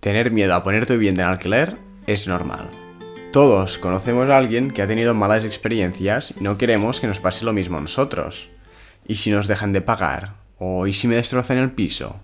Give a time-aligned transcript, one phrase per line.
[0.00, 1.76] Tener miedo a poner tu vivienda en alquiler
[2.06, 2.70] es normal.
[3.32, 7.44] Todos conocemos a alguien que ha tenido malas experiencias y no queremos que nos pase
[7.44, 8.48] lo mismo a nosotros.
[9.06, 10.36] ¿Y si nos dejan de pagar?
[10.58, 12.18] ¿O y si me destrozan el piso?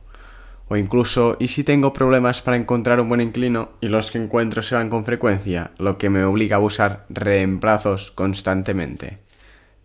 [0.69, 4.63] O incluso, ¿y si tengo problemas para encontrar un buen inquilino y los que encuentro
[4.63, 9.19] se van con frecuencia, lo que me obliga a usar reemplazos constantemente?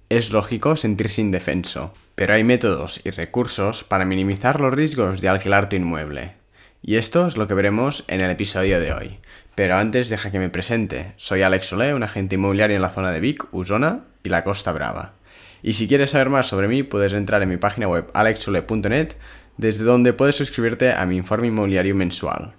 [0.08, 5.68] Es lógico sentirse indefenso, pero hay métodos y recursos para minimizar los riesgos de alquilar
[5.68, 6.41] tu inmueble.
[6.84, 9.20] Y esto es lo que veremos en el episodio de hoy.
[9.54, 11.14] Pero antes deja que me presente.
[11.16, 14.72] Soy Alex Solé, un agente inmobiliario en la zona de Vic, Usona y la Costa
[14.72, 15.14] Brava.
[15.62, 19.10] Y si quieres saber más sobre mí, puedes entrar en mi página web alexsole.net,
[19.58, 22.54] desde donde puedes suscribirte a mi informe inmobiliario mensual.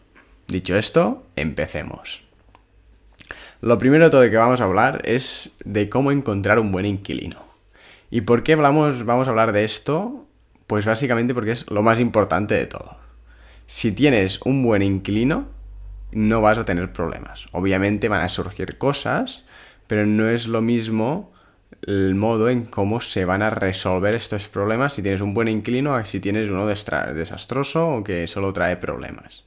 [0.46, 2.22] Dicho esto, empecemos.
[3.60, 7.44] Lo primero de todo que vamos a hablar es de cómo encontrar un buen inquilino.
[8.08, 10.26] ¿Y por qué hablamos, vamos a hablar de esto?
[10.68, 13.01] Pues básicamente porque es lo más importante de todo
[13.66, 15.48] si tienes un buen inquilino,
[16.12, 17.46] no vas a tener problemas.
[17.52, 19.44] Obviamente van a surgir cosas,
[19.86, 21.32] pero no es lo mismo
[21.86, 25.94] el modo en cómo se van a resolver estos problemas si tienes un buen inquilino
[25.94, 29.44] a si tienes uno desastroso o que solo trae problemas.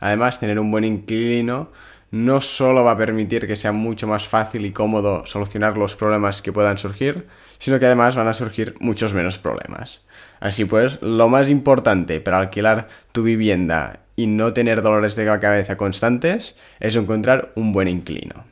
[0.00, 1.70] Además, tener un buen inquilino
[2.10, 6.42] no solo va a permitir que sea mucho más fácil y cómodo solucionar los problemas
[6.42, 7.26] que puedan surgir,
[7.58, 10.00] sino que además van a surgir muchos menos problemas.
[10.40, 15.76] Así pues, lo más importante para alquilar tu vivienda y no tener dolores de cabeza
[15.76, 18.44] constantes es encontrar un buen inquilino.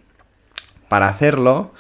[0.89, 1.73] Para hacerlo,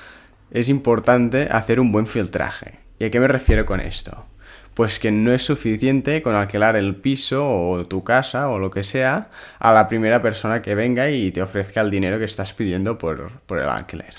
[0.50, 2.78] es importante hacer un buen filtraje.
[2.98, 4.26] ¿Y a qué me refiero con esto?
[4.74, 8.82] Pues que no es suficiente con alquilar el piso o tu casa o lo que
[8.82, 12.98] sea a la primera persona que venga y te ofrezca el dinero que estás pidiendo
[12.98, 14.14] por, por el alquiler.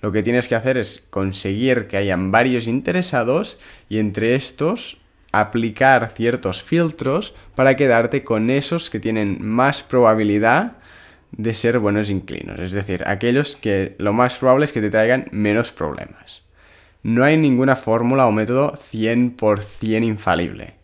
[0.00, 3.58] Lo que tienes que hacer es conseguir que hayan varios interesados
[3.88, 4.97] y entre estos
[5.32, 10.72] aplicar ciertos filtros para quedarte con esos que tienen más probabilidad
[11.32, 15.26] de ser buenos inclinos, es decir, aquellos que lo más probable es que te traigan
[15.30, 16.42] menos problemas.
[17.02, 20.74] No hay ninguna fórmula o método 100% infalible,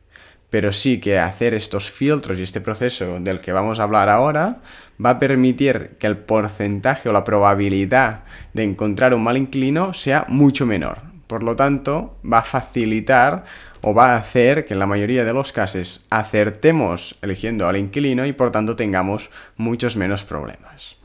[0.50, 4.60] pero sí que hacer estos filtros y este proceso del que vamos a hablar ahora
[5.04, 8.22] va a permitir que el porcentaje o la probabilidad
[8.52, 10.98] de encontrar un mal inclino sea mucho menor.
[11.26, 13.44] Por lo tanto, va a facilitar
[13.86, 18.24] o va a hacer que en la mayoría de los casos acertemos eligiendo al inquilino
[18.24, 19.28] y por tanto tengamos
[19.58, 20.96] muchos menos problemas.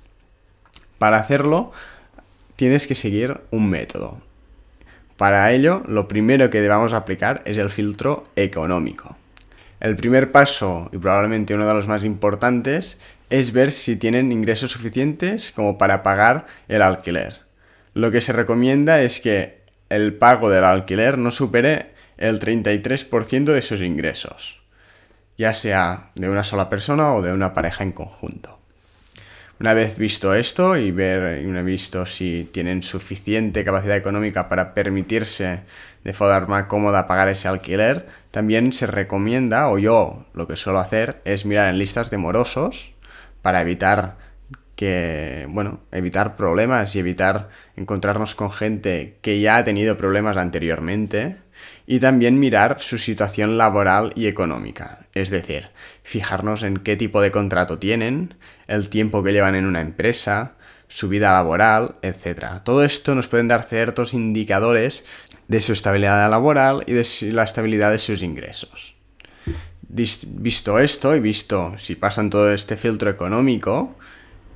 [0.97, 1.73] Para hacerlo
[2.55, 4.21] tienes que seguir un método.
[5.17, 9.17] Para ello, lo primero que debamos aplicar es el filtro económico.
[9.81, 12.97] El primer paso, y probablemente uno de los más importantes,
[13.29, 17.41] es ver si tienen ingresos suficientes como para pagar el alquiler.
[17.93, 23.61] Lo que se recomienda es que el pago del alquiler no supere el 33% de
[23.61, 24.61] sus ingresos,
[25.37, 28.59] ya sea de una sola persona o de una pareja en conjunto.
[29.59, 35.61] Una vez visto esto y ver, una visto si tienen suficiente capacidad económica para permitirse
[36.03, 41.21] de forma cómoda pagar ese alquiler, también se recomienda, o yo lo que suelo hacer,
[41.25, 42.93] es mirar en listas de morosos
[43.41, 44.17] para evitar
[44.77, 51.35] que, bueno, evitar problemas y evitar encontrarnos con gente que ya ha tenido problemas anteriormente
[51.91, 55.69] y también mirar su situación laboral y económica, es decir,
[56.03, 58.35] fijarnos en qué tipo de contrato tienen,
[58.67, 60.53] el tiempo que llevan en una empresa,
[60.87, 62.61] su vida laboral, etc.
[62.63, 65.03] Todo esto nos pueden dar ciertos indicadores
[65.47, 68.93] de su estabilidad laboral y de la estabilidad de sus ingresos.
[69.87, 73.97] Visto esto y visto si pasan todo este filtro económico,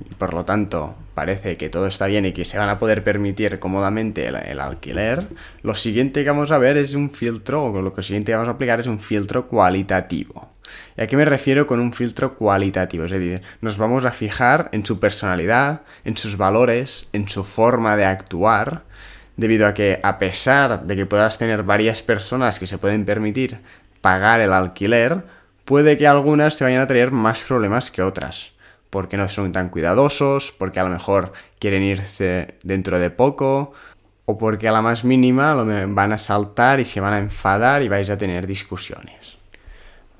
[0.00, 3.04] y por lo tanto parece que todo está bien y que se van a poder
[3.04, 5.26] permitir cómodamente el, alquiler,
[5.62, 8.48] lo siguiente que vamos a ver es un filtro, o lo que siguiente que vamos
[8.48, 10.50] a aplicar es un filtro cualitativo.
[10.96, 13.04] ¿Y a qué me refiero con un filtro cualitativo?
[13.04, 17.96] Es decir, nos vamos a fijar en su personalidad, en sus valores, en su forma
[17.96, 18.82] de actuar,
[19.36, 23.60] debido a que a pesar de que puedas tener varias personas que se pueden permitir
[24.00, 25.24] pagar el alquiler,
[25.64, 28.53] puede que algunas te vayan a traer más problemas que otras
[28.94, 33.72] porque no son tan cuidadosos, porque a lo mejor quieren irse dentro de poco,
[34.24, 35.52] o porque a la más mínima
[35.88, 39.36] van a saltar y se van a enfadar y vais a tener discusiones.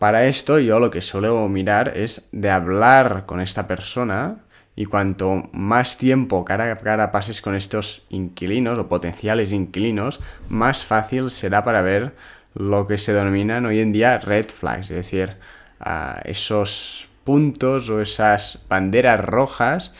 [0.01, 4.39] Para esto yo lo que suelo mirar es de hablar con esta persona
[4.75, 10.19] y cuanto más tiempo cara a cara pases con estos inquilinos o potenciales inquilinos,
[10.49, 12.17] más fácil será para ver
[12.55, 15.37] lo que se denominan hoy en día red flags, es decir,
[16.25, 19.93] esos puntos o esas banderas rojas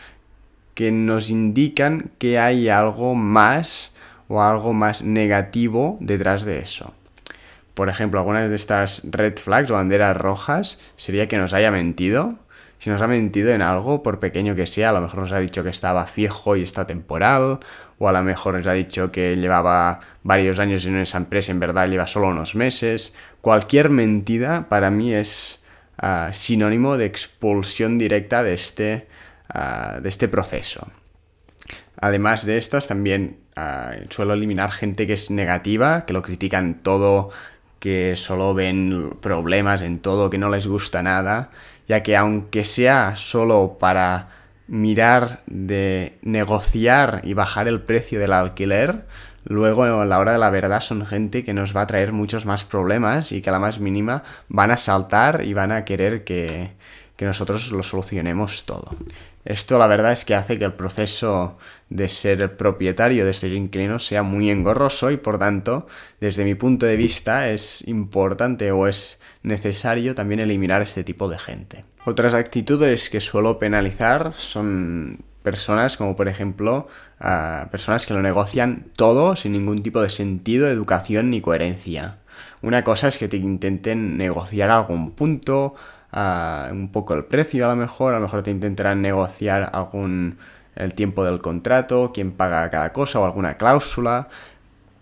[0.75, 3.93] que nos indican que hay algo más
[4.29, 6.95] o algo más negativo detrás de eso.
[7.75, 12.39] Por ejemplo, algunas de estas red flags o banderas rojas sería que nos haya mentido.
[12.79, 15.39] si nos ha mentido en algo, por pequeño que sea, a lo mejor nos ha
[15.39, 17.61] dicho que estaba fijo y está temporal,
[17.99, 21.61] o a lo mejor nos ha dicho que llevaba varios años en esa empresa, en
[21.61, 23.15] verdad lleva solo unos meses.
[23.41, 25.64] Cualquier mentira para mí es
[25.99, 29.07] ah, sinónimo de expulsión directa de este,
[29.49, 30.89] ah, de este proceso.
[32.01, 37.31] Además de estas, también ah, suelo eliminar gente que es negativa, que lo critican todo,
[37.79, 41.51] que solo ven problemas en todo, que no les gusta nada
[41.89, 44.29] ya que aunque sea solo para
[44.67, 49.05] mirar de negociar y bajar el precio del alquiler,
[49.45, 52.47] luego a la hora de la verdad son gente que nos va a traer muchos
[52.47, 56.25] más problemas y que a la más mínima van a saltar y van a querer
[56.25, 56.73] que,
[57.17, 58.97] que nosotros lo solucionemos todo.
[59.45, 61.59] Esto la verdad es que hace que el proceso
[61.91, 65.87] de ser propietario de este inquilino sea muy engorroso y por tanto,
[66.19, 71.39] desde mi punto de vista, es importante o es necesario también eliminar este tipo de
[71.39, 71.85] gente.
[72.07, 76.89] Otras actitudes que suelo penalizar son personas como por ejemplo
[77.71, 82.17] personas que lo negocian todo sin ningún tipo de sentido, educación ni coherencia.
[82.63, 85.75] Una cosa es que te intenten negociar algún punto,
[86.13, 90.39] un poco el precio a lo mejor, a lo mejor te intentarán negociar algún
[90.75, 94.29] el tiempo del contrato, quién paga cada cosa o alguna cláusula,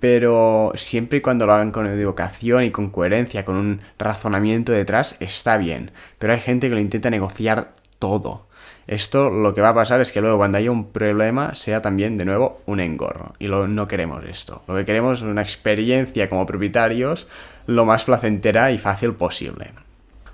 [0.01, 5.15] pero siempre y cuando lo hagan con educación y con coherencia, con un razonamiento detrás,
[5.21, 5.93] está bien.
[6.19, 8.49] Pero hay gente que lo intenta negociar todo.
[8.87, 12.19] Esto lo que va a pasar es que luego cuando haya un problema sea también
[12.19, 13.33] de nuevo un engorro.
[13.39, 14.63] Y no queremos esto.
[14.67, 17.27] Lo que queremos es una experiencia como propietarios
[17.67, 19.73] lo más placentera y fácil posible.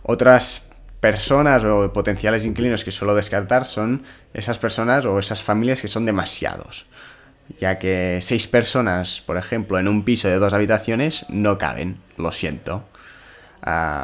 [0.03, 0.67] Otras
[1.01, 4.03] personas o potenciales inquilinos que suelo descartar son
[4.35, 6.87] esas personas o esas familias que son demasiados
[7.61, 12.33] ya que seis personas, por ejemplo, en un piso de dos habitaciones no caben, lo
[12.33, 12.85] siento.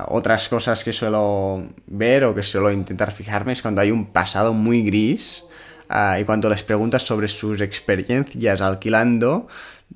[0.08, 4.52] Otras cosas que suelo ver o que suelo intentar fijarme es cuando hay un pasado
[4.52, 5.44] muy gris
[5.88, 9.46] ah, y cuando les preguntas sobre sus experiencias alquilando,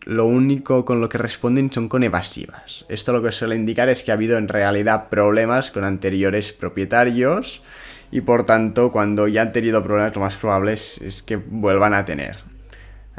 [0.04, 2.84] lo único con lo que responden son con evasivas.
[2.88, 7.62] Esto lo que suele indicar es que ha habido en realidad problemas con anteriores propietarios
[8.10, 12.04] y por tanto cuando ya han tenido problemas lo más probable es que vuelvan a
[12.04, 12.36] tener.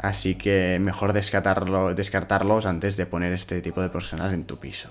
[0.02, 4.88] Así que mejor descartarlo, descartarlos antes de poner este tipo de personas en tu piso.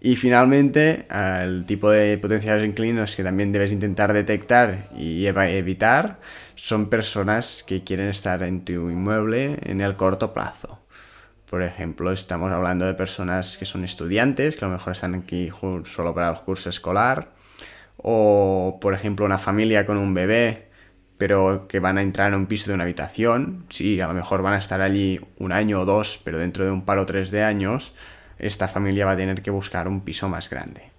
[0.00, 6.18] Y finalmente, el tipo de potenciales inclinos que también debes intentar detectar y evitar
[6.56, 10.80] son personas que quieren estar en tu inmueble en el corto plazo.
[11.48, 15.50] Por ejemplo, estamos hablando de personas que son estudiantes, que a lo mejor están aquí
[15.84, 17.30] solo para el curso escolar,
[17.96, 20.71] o por ejemplo una familia con un bebé
[21.22, 24.42] pero que van a entrar en un piso de una habitación, sí, a lo mejor
[24.42, 27.30] van a estar allí un año o dos, pero dentro de un par o tres
[27.30, 27.92] de años,
[28.40, 30.90] esta familia va a tener que buscar un piso más grande.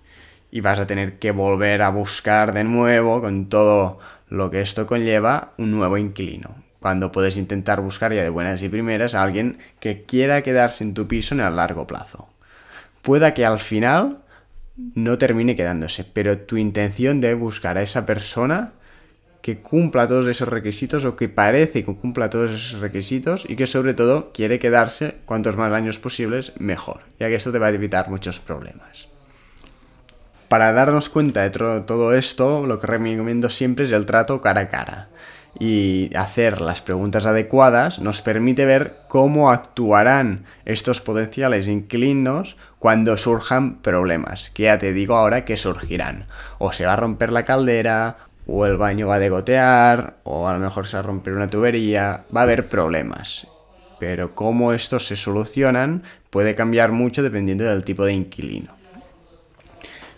[0.49, 3.99] Y vas a tener que volver a buscar de nuevo, con todo
[4.29, 6.55] lo que esto conlleva, un nuevo inquilino.
[6.79, 10.93] Cuando puedes intentar buscar ya de buenas y primeras a alguien que quiera quedarse en
[10.93, 12.29] tu piso en el largo plazo.
[13.01, 14.19] Pueda que al final
[14.95, 18.71] no termine quedándose, pero tu intención de buscar a esa persona
[19.43, 23.67] que cumpla todos esos requisitos o que parece que cumpla todos esos requisitos y que
[23.67, 27.75] sobre todo quiere quedarse cuantos más años posibles mejor, ya que esto te va a
[27.75, 29.09] evitar muchos problemas.
[30.47, 34.69] Para darnos cuenta de todo esto, lo que recomiendo siempre es el trato cara a
[34.69, 35.09] cara.
[35.59, 43.81] Y hacer las preguntas adecuadas nos permite ver cómo actuarán estos potenciales inquilinos cuando surjan
[43.81, 46.27] problemas, que ya te digo ahora que surgirán.
[46.59, 50.53] O se va a romper la caldera, o el baño va a degotear, o a
[50.53, 53.47] lo mejor se va a romper una tubería, va a haber problemas.
[53.99, 58.75] Pero cómo estos se solucionan puede cambiar mucho dependiendo del tipo de inquilino.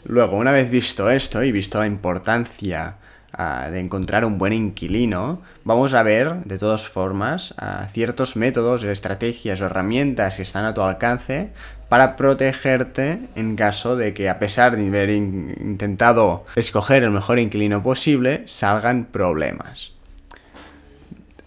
[0.06, 2.98] Luego, una vez visto esto y visto la importancia
[3.34, 8.84] ah, de encontrar un buen inquilino, vamos a ver, de todas formas, ah, ciertos métodos,
[8.84, 11.54] estrategias o herramientas que están a tu alcance
[11.90, 17.84] para protegerte en caso de que a pesar de haber intentado escoger el mejor inquilino
[17.84, 19.94] posible, salgan problemas.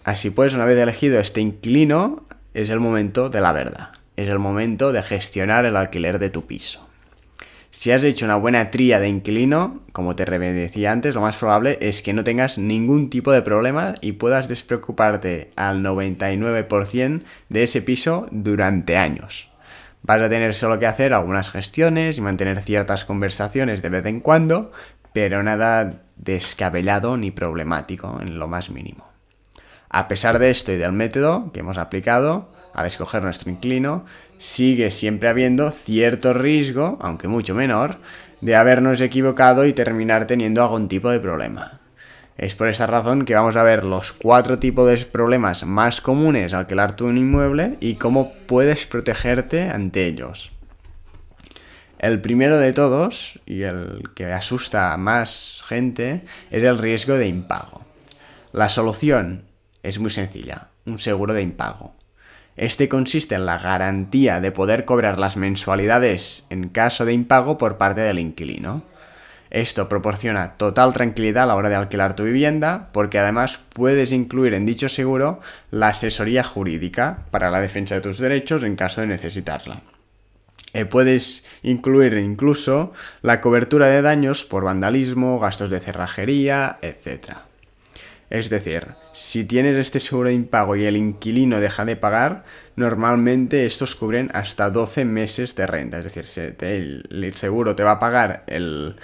[0.03, 3.89] Así pues, una vez elegido este inquilino, es el momento de la verdad.
[4.15, 6.89] Es el momento de gestionar el alquiler de tu piso.
[7.71, 11.77] Si has hecho una buena tría de inquilino, como te decía antes, lo más probable
[11.81, 17.83] es que no tengas ningún tipo de problema y puedas despreocuparte al 99% de ese
[17.83, 19.48] piso durante años.
[20.01, 24.21] Vas a tener solo que hacer algunas gestiones y mantener ciertas conversaciones de vez en
[24.21, 24.71] cuando,
[25.13, 29.07] pero nada descabellado ni problemático en lo más mínimo.
[29.89, 34.05] A pesar de esto y del método que hemos aplicado al escoger nuestro inclino,
[34.37, 37.99] sigue siempre habiendo cierto riesgo, aunque mucho menor,
[38.41, 41.78] de habernos equivocado y terminar teniendo algún tipo de problema.
[42.39, 46.53] Es por esta razón que vamos a ver los cuatro tipos de problemas más comunes
[46.53, 50.53] al alquilar tu inmueble y cómo puedes protegerte ante ellos.
[51.97, 57.27] El primero de todos, y el que asusta a más gente, es el riesgo de
[57.27, 57.83] impago.
[58.53, 59.43] La solución
[59.83, 61.93] es muy sencilla, un seguro de impago.
[62.55, 67.77] Este consiste en la garantía de poder cobrar las mensualidades en caso de impago por
[67.77, 68.83] parte del inquilino.
[69.51, 74.53] Esto proporciona total tranquilidad a la hora de alquilar tu vivienda porque además puedes incluir
[74.53, 75.39] en dicho seguro
[75.71, 79.81] la asesoría jurídica para la defensa de tus derechos en caso de necesitarla.
[80.73, 87.37] Eh, puedes incluir incluso la cobertura de daños por vandalismo, gastos de cerrajería, etc.
[88.29, 92.43] Es decir, si tienes este seguro de impago y el inquilino deja de pagar,
[92.75, 95.97] normalmente estos cubren hasta 12 meses de renta.
[95.97, 98.95] Es decir, el seguro te va a pagar el,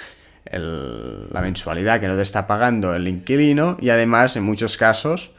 [0.51, 5.31] la mensualidad que no te está pagando el inquilino y además en muchos casos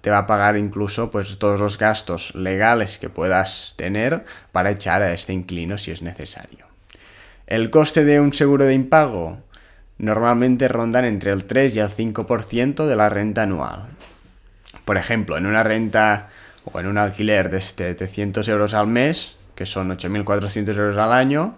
[0.00, 5.02] te va a pagar incluso pues todos los gastos legales que puedas tener para echar
[5.02, 6.66] a este inquilino si es necesario.
[7.46, 9.38] El coste de un seguro de impago
[9.98, 13.86] normalmente rondan entre el 3 y el 5% de la renta anual.
[14.84, 16.30] Por ejemplo, en una renta
[16.64, 21.12] o en un alquiler de 700 este euros al mes, que son 8.400 euros al
[21.12, 21.56] año,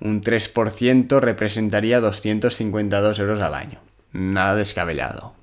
[0.00, 3.80] un 3% representaría 252 euros al año.
[4.12, 5.34] Nada descabellado.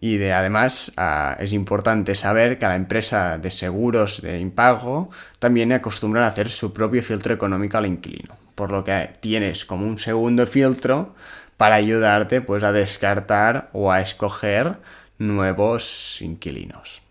[0.00, 5.72] Y de, además ah, es importante saber que la empresa de seguros de impago también
[5.72, 8.36] acostumbran a hacer su propio filtro económico al inquilino.
[8.56, 11.14] Por lo que tienes como un segundo filtro
[11.56, 14.78] para ayudarte pues, a descartar o a escoger
[15.18, 17.01] nuevos inquilinos.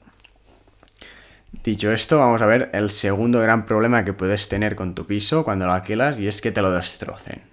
[1.51, 5.43] Dicho esto, vamos a ver el segundo gran problema que puedes tener con tu piso
[5.43, 7.43] cuando lo alquilas y es que te lo destrocen.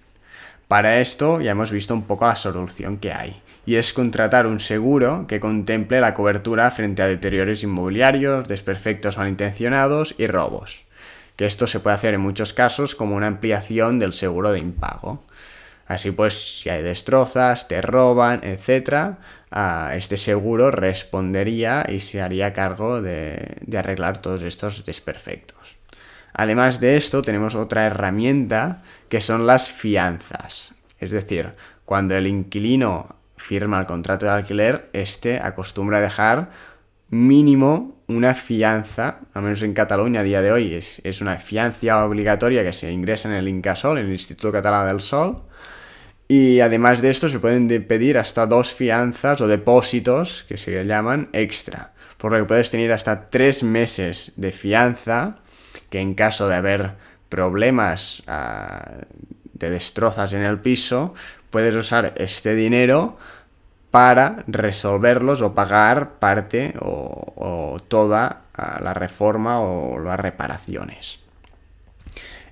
[0.66, 4.60] Para esto ya hemos visto un poco la solución que hay, y es contratar un
[4.60, 10.84] seguro que contemple la cobertura frente a deterioros inmobiliarios, desperfectos malintencionados y robos.
[11.36, 15.24] Que esto se puede hacer en muchos casos como una ampliación del seguro de impago.
[15.88, 19.16] Así pues, si hay destrozas, te roban, etc.,
[19.94, 25.76] este seguro respondería y se haría cargo de, arreglar todos estos desperfectos.
[26.34, 30.74] Además de esto, tenemos otra herramienta que son las fianzas.
[31.00, 31.54] Es decir,
[31.86, 36.50] cuando el inquilino firma el contrato de alquiler, este acostumbra a dejar
[37.08, 42.04] mínimo una fianza, al menos en Cataluña a día de hoy, es, es una fianza
[42.04, 45.48] obligatoria que se ingresa en el Incasol, en el Instituto Catalán del Sol,
[46.28, 51.30] y además de esto se pueden pedir hasta dos fianzas o depósitos, que se llaman
[51.32, 55.36] extra, por lo que puedes tener hasta tres meses de fianza,
[55.88, 56.92] que en caso de haber
[57.30, 58.98] problemas ah,
[59.54, 61.14] de destrozas en el piso,
[61.48, 63.16] puedes usar este dinero
[63.90, 71.20] para resolverlos o pagar parte o, toda ah, la reforma o las reparaciones.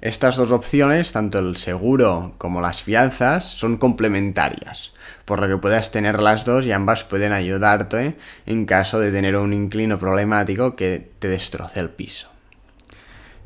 [0.07, 4.93] Estas dos opciones, tanto el seguro como las fianzas, son complementarias,
[5.25, 8.15] por lo que puedas tener las dos y ambas pueden ayudarte
[8.47, 12.29] en caso de tener un inclino problemático que te destroce el piso.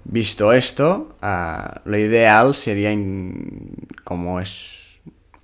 [0.05, 2.91] Visto esto, ah, lo ideal sería,
[4.05, 4.80] como es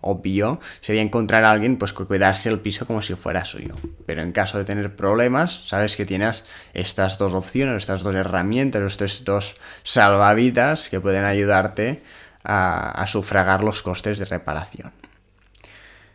[0.00, 3.74] obvio sería encontrar a alguien pues que cuidarse el piso como si fuera suyo.
[4.06, 8.82] Pero en caso de tener problemas, sabes que tienes estas dos opciones, estas dos herramientas,
[8.82, 12.02] estos dos salvavidas que pueden ayudarte
[12.44, 14.92] a, sufragar los costes de reparación.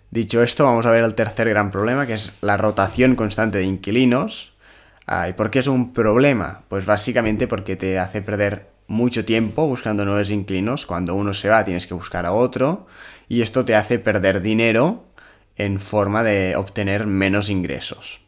[0.10, 3.66] Dicho esto, vamos a ver el tercer gran problema, que es la rotación constante de
[3.66, 4.54] inquilinos.
[5.08, 6.64] Ah, ¿Y por qué es un problema?
[6.68, 10.86] Pues básicamente porque te hace perder mucho tiempo buscando nuevos inquilinos.
[10.86, 12.88] Cuando uno se va, tienes que buscar a otro
[13.30, 15.06] y esto te hace perder dinero
[15.56, 18.22] en forma de obtener menos ingresos.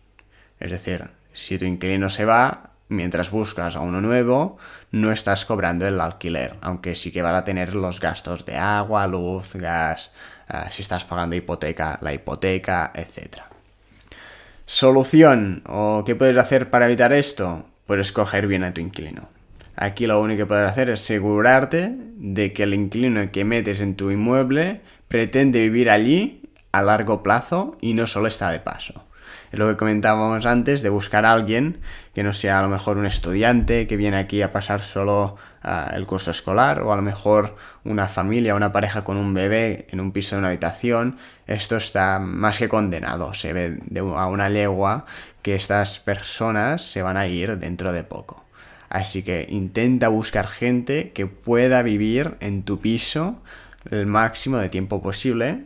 [0.60, 4.58] Es decir, si tu inquilino se va, mientras buscas a uno nuevo,
[4.92, 9.06] no estás cobrando el alquiler, aunque sí que van a tener los gastos de agua,
[9.08, 10.12] luz, gas,
[10.48, 13.42] ah, si estás pagando hipoteca, la hipoteca, etc.
[14.66, 17.66] Solución, o qué puedes hacer para evitar esto?
[17.86, 19.33] Pues escoger bien a tu inquilino.
[19.76, 23.96] Aquí lo único que puedes hacer es asegurarte de que el inquilino que metes en
[23.96, 29.04] tu inmueble pretende vivir allí a largo plazo y no solo está de paso.
[29.52, 31.80] Es lo que comentábamos antes de buscar a alguien
[32.16, 35.92] que no sea a lo mejor un estudiante que viene aquí a pasar solo ah,
[35.94, 40.00] el curso escolar o a lo mejor una familia, una pareja con un bebé en
[40.00, 41.18] un piso de una habitación.
[41.46, 43.36] Esto está más que condenado.
[43.36, 45.06] Se ve de a una legua
[45.44, 48.43] que estas personas se van a ir dentro de poco.
[48.94, 53.42] Así que intenta buscar gente que pueda vivir en tu piso
[53.90, 55.64] el máximo de tiempo posible,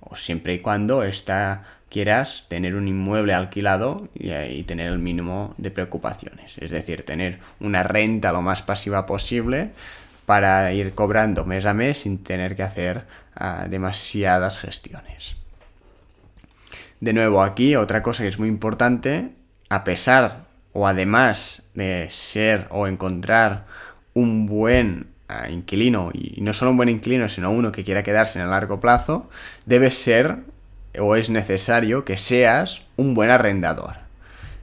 [0.00, 5.70] o siempre y cuando esta quieras tener un inmueble alquilado y, tener el mínimo de
[5.70, 6.58] preocupaciones.
[6.58, 9.70] Es decir, tener una renta lo más pasiva posible
[10.26, 13.04] para ir cobrando mes a mes sin tener que hacer
[13.34, 15.36] ah, demasiadas gestiones.
[17.00, 19.30] De nuevo, aquí otra cosa que es muy importante,
[19.70, 20.45] a pesar
[20.76, 23.64] o además de ser o encontrar
[24.12, 28.38] un buen ah, inquilino, y no solo un buen inquilino, sino uno que quiera quedarse
[28.38, 29.30] en el largo plazo,
[29.64, 30.40] debe ser
[30.98, 33.94] o es necesario que seas un buen arrendador.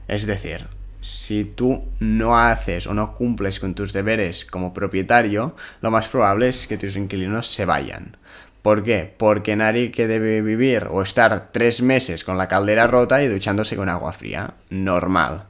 [0.06, 0.68] Es decir,
[1.00, 6.48] si tú no haces o no cumples con tus deberes como propietario, lo más probable
[6.48, 8.16] es que tus inquilinos se vayan.
[8.62, 9.12] ¿Por qué?
[9.18, 13.74] Porque nadie que debe vivir o estar tres meses con la caldera rota y duchándose
[13.74, 14.54] con agua fría.
[14.70, 15.48] Normal.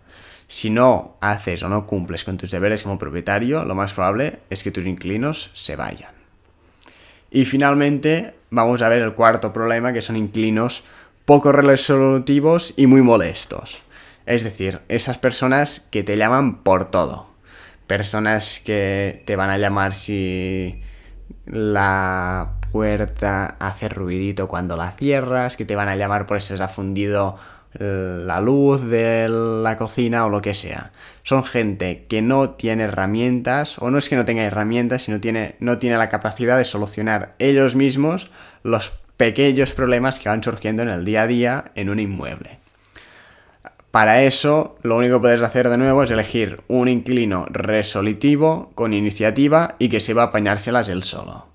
[0.54, 4.62] Si no haces o no cumples con tus deberes como propietario, lo más probable es
[4.62, 6.12] que tus inquilinos se vayan.
[7.32, 10.84] Y finalmente vamos a ver el cuarto problema, que son inquilinos
[11.24, 13.82] poco resolutivos y muy molestos.
[14.26, 17.26] Es decir, esas personas que te llaman por todo.
[17.88, 20.80] Personas que te van a llamar si
[21.46, 26.62] la puerta hace ruidito cuando la cierras, que te van a llamar por si se
[26.62, 27.38] ha fundido
[27.78, 30.92] la luz de la cocina o lo que sea.
[31.22, 35.56] Son gente que no tiene herramientas, o no es que no tenga herramientas, sino tiene,
[35.60, 38.30] no tiene la capacidad de solucionar ellos mismos
[38.62, 42.58] los pequeños problemas que van surgiendo en el día a día en un inmueble.
[43.90, 48.92] Para eso, lo único que puedes hacer de nuevo es elegir un inquilino resolutivo, con
[48.92, 51.54] iniciativa y que se va a apañárselas él solo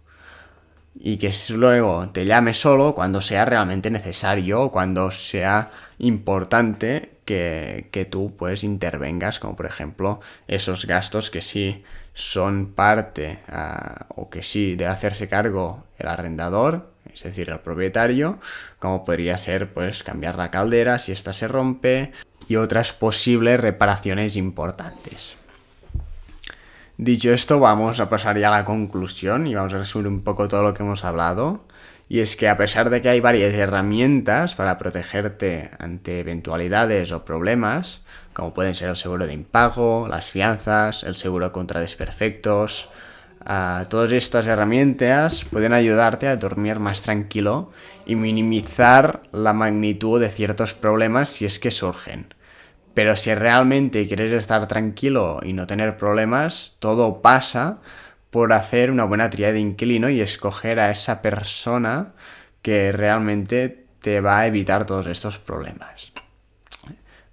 [0.99, 8.06] y que luego te llame solo cuando sea realmente necesario cuando sea importante que, que,
[8.06, 14.41] tú pues intervengas, como por ejemplo esos gastos que sí son parte ah, o que
[14.41, 18.39] sí debe hacerse cargo el arrendador, es decir, el propietario,
[18.79, 22.12] como podría ser pues cambiar la caldera si ésta se rompe
[22.48, 25.38] y otras posibles reparaciones importantes.
[27.01, 30.50] Dicho esto, vamos a pasar ya a la conclusión y vamos a resumir un poco
[30.50, 31.64] todo lo que hemos hablado.
[32.09, 37.24] Y es que a pesar de que hay varias herramientas para protegerte ante eventualidades o
[37.24, 38.01] problemas,
[38.33, 42.90] como pueden ser el seguro de impago, las fianzas, el seguro contra desperfectos,
[43.46, 47.72] uh, todas estas herramientas pueden ayudarte a dormir más tranquilo
[48.05, 52.33] y minimizar la magnitud de ciertos problemas si es que surgen.
[53.00, 57.77] Pero si realmente quieres estar tranquilo y no tener problemas, todo pasa
[58.29, 62.12] por hacer una buena tría de inquilino y escoger a esa persona
[62.62, 66.12] que realmente te va a evitar todos estos problemas.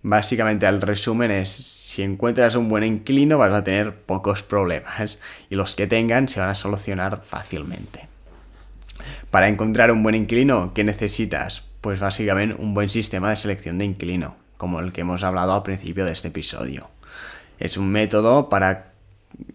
[0.03, 5.19] Básicamente el resumen es, si encuentras un buen inquilino vas a tener pocos problemas
[5.51, 8.07] y los que tengan se van a solucionar fácilmente.
[9.33, 11.65] Para encontrar un buen inquilino, ¿qué necesitas?
[11.81, 15.63] Pues básicamente un buen sistema de selección de inquilino como el que hemos hablado al
[15.63, 16.91] principio de este episodio.
[17.59, 18.93] Es un método para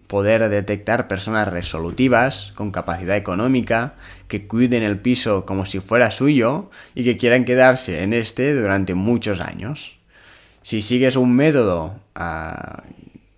[0.06, 3.94] poder detectar personas resolutivas, con capacidad económica,
[4.28, 8.94] que cuiden el piso como si fuera suyo y que quieran quedarse en este durante
[8.94, 9.96] muchos años.
[10.62, 12.84] Si sigues un método ah,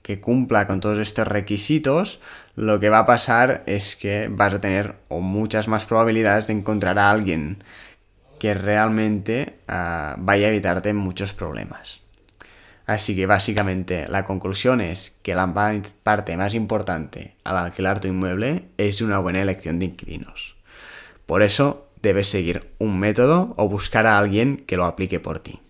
[0.03, 2.20] que cumpla con todos estos requisitos,
[2.57, 6.98] lo que va a pasar es que vas a tener muchas más probabilidades de encontrar
[6.98, 7.64] a alguien
[8.38, 12.05] que realmente ah, vaya a evitarte muchos problemas.
[12.87, 15.53] Así que básicamente la conclusión es que la
[16.03, 20.57] parte más importante al alquilar tu inmueble es una buena elección de inquilinos.
[21.25, 25.61] Por eso debes seguir un método o buscar a alguien que lo aplique por ti.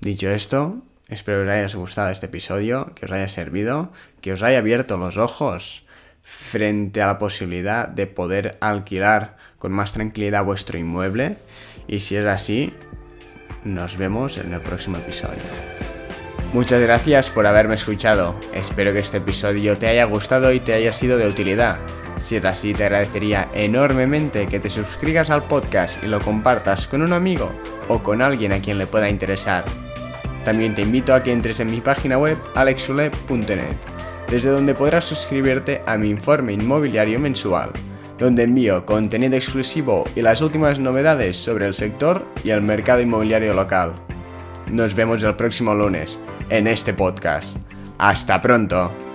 [0.00, 4.42] Dicho esto, espero que os haya gustado este episodio, que os haya servido, que os
[4.42, 5.84] haya abierto los ojos
[6.22, 11.36] frente a la posibilidad de poder alquilar con más tranquilidad vuestro inmueble
[11.90, 12.72] y si es así,
[13.64, 15.42] nos vemos en el próximo episodio.
[16.52, 18.36] Muchas gracias por haberme escuchado.
[18.54, 21.78] Espero que este episodio te haya gustado y te haya sido de utilidad.
[22.20, 27.02] Si es así, te agradecería enormemente que te suscribas al podcast y lo compartas con
[27.02, 27.50] un amigo
[27.88, 29.64] o con alguien a quien le pueda interesar.
[30.44, 33.76] También te invito a que entres en mi página web alexule.net,
[34.28, 37.72] desde donde podrás suscribirte a mi informe inmobiliario mensual
[38.20, 43.54] donde envío contenido exclusivo y las últimas novedades sobre el sector y el mercado inmobiliario
[43.54, 43.94] local.
[44.70, 46.16] Nos vemos el próximo lunes
[46.50, 47.56] en este podcast.
[47.98, 49.09] Hasta pronto.